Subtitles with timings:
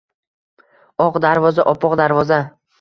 [1.05, 2.45] Oq darvoza, oppoq darvoza!